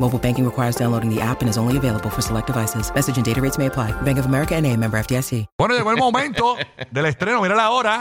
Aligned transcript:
Mobile 0.00 0.18
banking 0.18 0.44
requires 0.44 0.74
downloading 0.76 1.08
the 1.08 1.20
app 1.20 1.40
and 1.40 1.48
is 1.48 1.56
only 1.56 1.76
available 1.76 2.10
for 2.10 2.20
select 2.20 2.48
devices. 2.48 2.92
Message 2.94 3.16
and 3.16 3.24
data 3.24 3.40
rates 3.40 3.58
may 3.58 3.66
apply. 3.66 3.92
Bank 4.02 4.18
of 4.18 4.26
America 4.26 4.54
and 4.56 4.66
a 4.66 4.76
member 4.76 4.98
FDIC. 4.98 5.46
Bueno, 5.58 5.74
llegó 5.74 5.90
el 5.92 5.96
momento 5.98 6.56
del 6.90 7.06
estreno. 7.06 7.40
Mira 7.40 7.54
la 7.54 7.70
hora. 7.70 7.98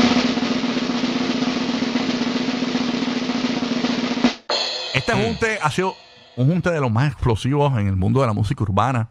Este 4.94 5.14
junte 5.14 5.60
ha 5.62 5.70
sido 5.70 5.96
un 6.36 6.48
junte 6.48 6.72
de 6.72 6.80
los 6.80 6.92
más 6.92 7.12
explosivos 7.12 7.78
en 7.80 7.88
el 7.88 7.96
mundo 7.96 8.22
de 8.22 8.28
la 8.28 8.34
música 8.34 8.64
urbana. 8.64 9.10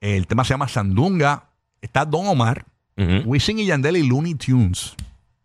El 0.00 0.26
tema 0.26 0.44
se 0.44 0.50
llama 0.54 0.68
Sandunga. 0.68 1.44
Está 1.80 2.04
Don 2.04 2.26
Omar, 2.26 2.64
Wisin 3.24 3.58
y 3.58 3.66
Yandel 3.66 3.96
y 3.98 4.06
Looney 4.06 4.34
Tunes. 4.36 4.94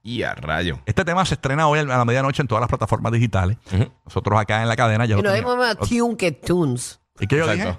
Y 0.03 0.23
a 0.23 0.34
rayo. 0.34 0.80
Este 0.85 1.03
tema 1.03 1.26
se 1.26 1.34
estrena 1.35 1.67
hoy 1.67 1.80
a 1.80 1.84
la 1.84 2.05
medianoche 2.05 2.41
en 2.41 2.48
todas 2.48 2.62
las 2.62 2.70
plataformas 2.70 3.12
digitales. 3.12 3.58
Nosotros 4.05 4.39
acá 4.39 4.62
en 4.62 4.67
la 4.70 4.75
cadena 4.75 5.05
ya 5.05 5.16
Y 5.16 5.17
lo 5.17 5.23
no 5.23 5.30
hay 5.30 5.41
teníamos. 5.41 5.58
más 5.77 5.89
tune 5.89 6.16
que 6.17 6.31
tunes. 6.31 6.99
¿Y 7.20 7.27
qué 7.27 7.38
yo 7.38 7.48
dije? 7.52 7.77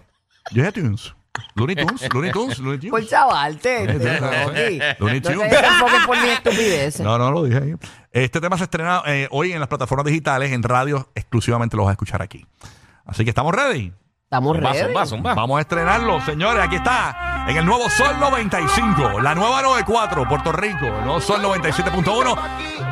Yo 0.52 0.62
dije 0.62 0.72
Tunes. 0.72 1.14
Looney 1.54 1.76
Tunes, 1.76 2.12
Looney 2.12 2.32
Tunes, 2.32 2.58
Looney 2.58 2.78
Tunes. 2.80 2.90
Por 2.90 3.06
chaval, 3.06 3.56
te. 3.58 3.86
Sí, 3.86 3.92
sí, 3.92 3.98
te- 3.98 4.14
sí. 4.14 4.20
Rocky. 4.20 4.80
Looney 4.98 5.20
No 5.20 5.28
te 5.28 5.34
Tunes. 5.34 6.06
por 6.06 6.20
mi 6.20 6.28
estupidez. 6.28 7.00
No, 7.00 7.16
no 7.18 7.30
lo 7.30 7.44
dije 7.44 7.58
ahí. 7.58 7.74
Este 8.10 8.40
tema 8.40 8.58
se 8.58 8.64
estrena 8.64 9.02
eh, 9.06 9.28
hoy 9.30 9.52
en 9.52 9.60
las 9.60 9.68
plataformas 9.68 10.06
digitales, 10.06 10.50
en 10.52 10.62
radio, 10.62 11.08
exclusivamente 11.14 11.76
lo 11.76 11.84
vas 11.84 11.90
a 11.90 11.92
escuchar 11.92 12.20
aquí. 12.20 12.44
Así 13.06 13.22
que 13.24 13.30
estamos 13.30 13.54
ready. 13.54 13.92
Estamos 14.32 14.54
Zumba, 14.54 14.70
ready. 14.72 14.84
zumba, 14.86 15.06
zumba. 15.06 15.34
Vamos 15.34 15.58
a 15.58 15.60
estrenarlo, 15.62 16.20
señores. 16.20 16.62
Aquí 16.64 16.76
está, 16.76 17.46
en 17.48 17.56
el 17.56 17.66
nuevo 17.66 17.90
Sol 17.90 18.16
95, 18.20 19.18
la 19.20 19.34
nueva 19.34 19.60
94, 19.60 20.28
Puerto 20.28 20.52
Rico, 20.52 20.86
el 20.86 21.04
nuevo 21.04 21.20
Sol 21.20 21.42
97.1, 21.42 22.04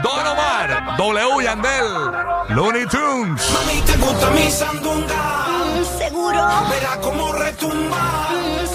Don 0.02 0.26
Omar, 0.26 0.96
W 0.96 1.44
Yandel, 1.44 1.86
Looney 2.48 2.86
Tunes. 2.86 3.52
Mami, 3.52 3.80
te 3.82 3.96
gusta 3.98 4.30
mi 4.30 4.50
sandunga. 4.50 5.46
Seguro, 5.96 6.40
Verás 6.70 6.96
cómo 7.02 7.32
retumba. 7.32 8.28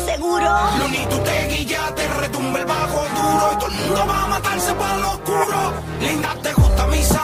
seguro, 0.06 0.50
Luni, 0.80 1.06
tú 1.09 1.17
te 1.19 1.47
guilla, 1.50 1.94
te 1.94 2.08
retumba 2.22 2.59
el 2.59 2.66
bajo 2.66 3.03
duro. 3.09 3.50
Y 3.52 3.56
todo 3.58 3.67
el 3.67 3.73
mundo 3.75 4.06
va 4.08 4.23
a 4.23 4.28
matarse 4.28 4.73
para 4.75 4.97
lo 5.00 5.09
oscuro. 5.09 5.73
Linda, 6.00 6.30
te 6.41 6.53
gusta 6.53 6.88
mi 6.88 7.03
sandunga. 7.03 7.22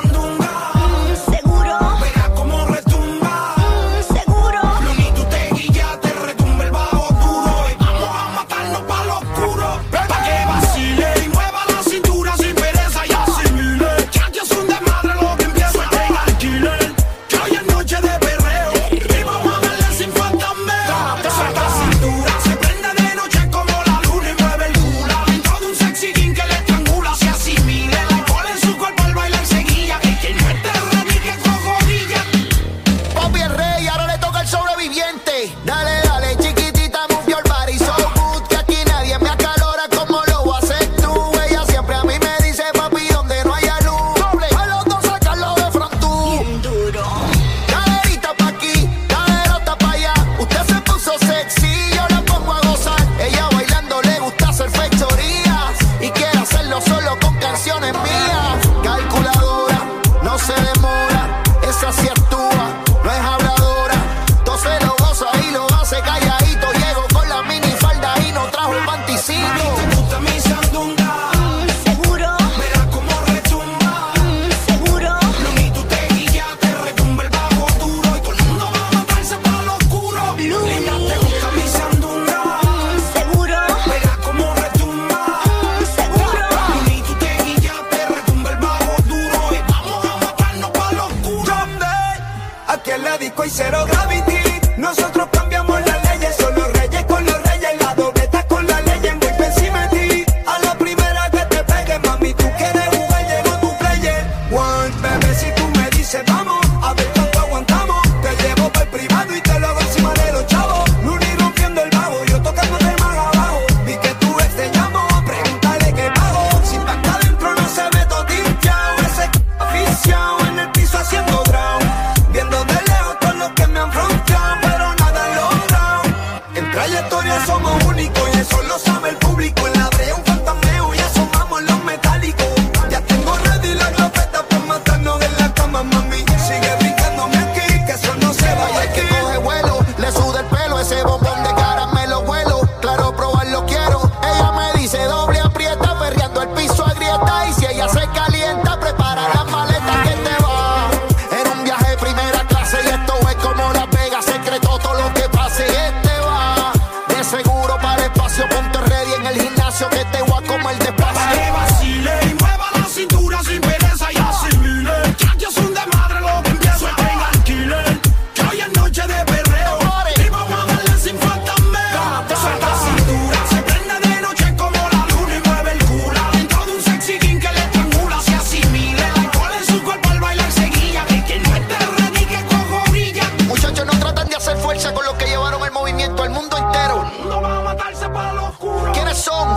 Movimiento 185.99 186.23
al 186.23 186.29
mundo 186.29 186.57
entero. 186.57 187.11
No 187.27 187.41
va 187.41 187.57
a 187.57 187.61
matarse 187.61 188.09
para 188.09 188.31
lo 188.33 188.45
oscuro. 188.45 188.91
¿Quiénes 188.93 189.17
son? 189.17 189.49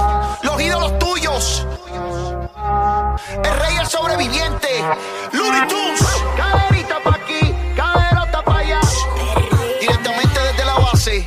Los 0.43 0.61
ídolos 0.61 0.99
tuyos. 0.99 1.67
El 3.45 3.61
rey, 3.61 3.77
el 3.79 3.87
sobreviviente. 3.87 4.85
Looney 5.33 5.69
Tunes. 5.69 6.23
Caderita 6.37 6.97
pa' 7.05 7.15
aquí, 7.15 7.55
caderota 7.77 8.43
pa' 8.43 8.59
allá. 8.59 8.81
Directamente 9.81 10.41
desde 10.41 10.65
la 10.65 10.79
base. 10.79 11.27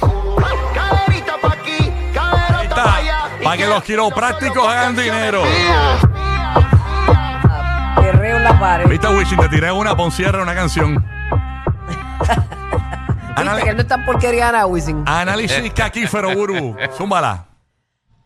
Caderita 0.73 1.38
pa' 1.41 1.53
aquí, 1.53 1.94
caderota 2.13 2.75
pa' 2.75 2.95
allá. 2.97 3.19
Pa' 3.38 3.44
Para 3.44 3.57
que 3.57 3.67
los 3.67 3.83
quiroprácticos 3.83 4.67
hagan 4.67 4.95
dinero. 4.97 5.44
Perreo 7.95 8.38
en 8.38 8.44
la 8.44 8.59
pared. 8.59 8.88
Viste, 8.89 9.07
Wisin, 9.07 9.39
te 9.39 9.47
tiré 9.47 9.71
una, 9.71 9.95
pon 9.95 10.12
cierre 10.12 10.41
una 10.41 10.53
canción. 10.53 11.14
Él 13.37 13.75
no 13.75 13.81
es 13.81 13.87
tan 13.87 14.05
porquería 14.05 14.49
Ana 14.49 14.65
Wisin. 14.65 15.03
Análisis 15.05 15.73
caquífero, 15.73 16.33
Buru. 16.33 16.75
Zúmbala. 16.97 17.47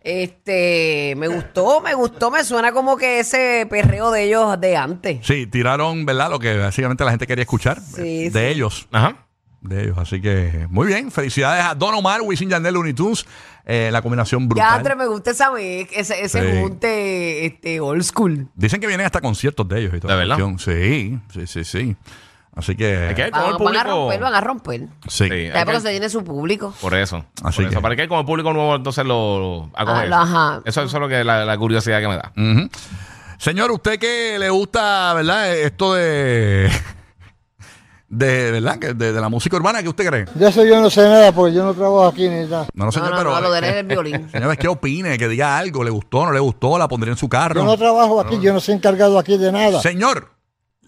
Este, 0.02 1.14
me 1.18 1.28
gustó, 1.28 1.82
me 1.82 1.94
gustó, 1.94 2.32
me 2.32 2.44
suena 2.44 2.72
como 2.72 2.96
que 2.96 3.20
ese 3.20 3.68
perreo 3.70 4.12
de 4.12 4.24
ellos 4.24 4.60
de 4.60 4.78
antes. 4.78 5.26
Sí, 5.26 5.46
tiraron, 5.46 6.06
¿verdad? 6.06 6.30
Lo 6.30 6.40
que 6.40 6.58
básicamente 6.58 7.04
la 7.04 7.12
gente 7.12 7.28
quería 7.28 7.44
escuchar. 7.44 7.82
Sí, 7.82 8.30
de 8.30 8.32
sí. 8.32 8.38
ellos. 8.40 8.88
Ajá. 8.92 9.28
De 9.62 9.84
ellos. 9.84 9.98
Así 9.98 10.22
que, 10.22 10.68
muy 10.70 10.88
bien. 10.88 11.12
Felicidades 11.12 11.66
a 11.66 11.76
Don 11.76 11.94
Omar, 11.94 12.22
Wisin 12.22 12.50
Yandel, 12.50 12.74
Looney 12.76 12.94
Tunes. 12.94 13.26
Eh, 13.66 13.90
la 13.92 14.02
combinación 14.02 14.44
Ya, 14.44 14.48
brutal. 14.48 14.78
Andre, 14.78 14.96
me 14.96 15.06
gusta 15.06 15.32
esa 15.32 15.52
ese, 15.60 16.24
ese 16.24 16.28
Sí. 16.28 16.60
junte 16.62 17.46
este, 17.46 17.80
old 17.82 18.04
school. 18.04 18.48
Dicen 18.56 18.80
que 18.80 18.88
vienen 18.88 19.06
hasta 19.06 19.20
conciertos 19.22 19.68
de 19.68 19.80
ellos 19.82 19.94
y 19.96 20.00
todo. 20.00 20.12
¿De 20.12 20.18
verdad? 20.18 20.38
Sí, 20.58 21.20
sí, 21.32 21.46
sí, 21.46 21.64
sí. 21.66 21.96
Así 22.60 22.76
que. 22.76 23.08
Hay 23.10 23.16
que 23.16 23.24
ver 23.24 23.32
cómo 23.32 23.44
Van, 23.44 23.52
el 23.52 23.58
van 23.58 23.76
a 23.76 23.80
público. 23.84 23.96
romper, 23.98 24.20
van 24.20 24.36
a 24.36 24.42
romper. 24.42 24.82
Sí. 25.08 25.28
Sí. 25.30 25.48
Ya 25.48 25.66
porque 25.66 25.72
que- 25.78 25.80
se 25.82 25.90
tiene 25.90 26.10
su 26.10 26.24
público. 26.24 26.74
Por 26.80 26.94
eso. 26.94 27.26
Así 27.44 27.58
por 27.58 27.66
eso. 27.66 27.76
que- 27.78 27.82
Para 27.82 27.96
que 27.96 28.08
como 28.08 28.20
el 28.22 28.26
público 28.26 28.54
nuevo 28.54 28.76
entonces 28.76 29.06
lo, 29.06 29.70
acoge. 29.76 30.02
Ah, 30.02 30.06
eso. 30.06 30.16
ajá. 30.16 30.62
Eso, 30.66 30.82
eso 30.84 30.98
es 30.98 31.02
lo 31.02 31.08
que 31.10 31.24
la, 31.24 31.44
la 31.46 31.58
curiosidad 31.58 32.00
que 32.00 32.08
me 32.08 32.16
da. 32.18 32.32
Ujú. 32.38 32.70
Señor, 33.40 33.72
usted 33.72 33.98
que 34.00 34.38
le 34.38 34.50
gusta, 34.50 35.14
¿verdad? 35.16 35.52
Esto 35.56 35.94
de. 35.96 36.70
De, 38.12 38.52
¿verdad? 38.52 38.80
Que 38.80 38.96
De, 38.96 39.14
de 39.14 39.22
la 39.22 39.30
música 39.30 39.56
urbana, 39.56 39.84
¿qué 39.84 39.90
usted 39.90 40.08
cree? 40.08 40.26
De 40.34 40.50
eso 40.50 40.66
yo 40.66 40.82
no 40.82 40.90
sé 40.90 41.04
nada 41.04 41.32
porque 41.32 41.54
yo 41.54 41.64
no 41.64 41.76
trabajo 41.76 42.08
aquí 42.08 42.28
ni 42.28 42.46
nada. 42.48 42.66
No, 42.74 42.86
no, 42.86 42.92
señor, 42.92 43.12
no, 43.12 43.18
pero. 43.18 43.30
no, 43.36 43.40
lo 43.42 43.52
de 43.52 43.60
él 43.60 43.66
eh, 43.66 43.70
es 43.70 43.76
el 43.76 43.86
violín. 43.86 44.30
Señor, 44.32 44.58
¿qué 44.58 44.68
opine? 44.68 45.16
Que 45.20 45.28
diga 45.28 45.60
algo, 45.60 45.84
¿le 45.84 45.92
gustó, 45.92 46.26
no 46.26 46.32
le 46.32 46.40
gustó? 46.40 46.80
¿La 46.80 46.88
pondría 46.88 47.12
en 47.14 47.20
su 47.20 47.30
carro? 47.30 47.60
Yo 47.62 47.66
no 47.66 47.78
trabajo 47.78 48.20
aquí, 48.20 48.40
yo 48.42 48.52
no 48.52 48.60
soy 48.60 48.74
encargado 48.74 49.20
aquí 49.20 49.38
de 49.38 49.52
nada. 49.52 49.80
Señor, 49.80 50.32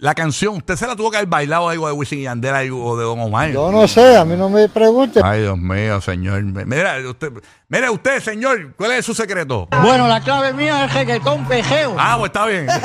la 0.02 0.16
canción, 0.16 0.56
¿usted 0.56 0.76
se 0.78 0.88
la 0.88 0.96
tuvo 0.96 1.12
que 1.12 1.18
haber 1.18 1.30
bailado 1.30 1.70
algo 1.70 1.86
de 1.86 1.94
Wisin 1.94 2.20
y 2.20 2.24
Yandel 2.24 2.56
algo 2.56 2.84
o 2.84 2.98
de 2.98 3.04
Don 3.04 3.20
Omar? 3.20 3.52
Yo 3.52 3.72
no 3.72 3.88
sé, 3.88 4.18
a 4.18 4.26
mí 4.26 4.36
no 4.36 4.50
me 4.50 4.68
pregunte. 4.68 5.22
Ay, 5.24 5.42
Dios 5.42 5.60
mío, 5.60 6.02
señor. 6.02 6.42
Mira, 6.42 6.98
usted, 7.08 7.32
mire 7.68 7.88
usted, 7.88 8.20
señor, 8.20 8.74
¿cuál 8.76 8.94
es 8.94 9.06
su 9.06 9.14
secreto? 9.14 9.68
Bueno, 9.84 10.08
la 10.08 10.20
clave 10.20 10.54
mía 10.54 10.86
es 10.86 10.94
reggaetón 10.96 11.48
pejeo. 11.48 11.96
Ah, 12.00 12.16
pues 12.18 12.30
está 12.30 12.48
bien. 12.48 12.68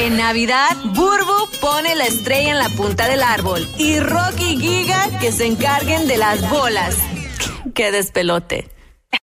En 0.00 0.16
Navidad, 0.16 0.76
Burbu 0.84 1.48
pone 1.60 1.94
la 1.94 2.06
estrella 2.06 2.50
en 2.50 2.58
la 2.58 2.68
punta 2.70 3.06
del 3.06 3.22
árbol 3.22 3.66
y 3.78 4.00
Rocky 4.00 4.54
y 4.54 4.60
Giga 4.60 5.08
que 5.20 5.30
se 5.30 5.46
encarguen 5.46 6.08
de 6.08 6.16
las 6.16 6.50
bolas. 6.50 6.96
¡Qué 7.72 7.92
despelote! 7.92 8.73